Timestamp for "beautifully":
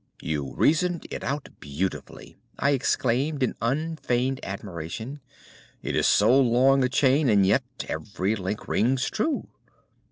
1.59-2.35